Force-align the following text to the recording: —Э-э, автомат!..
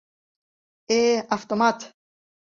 —Э-э, 0.99 1.19
автомат!.. 1.35 1.77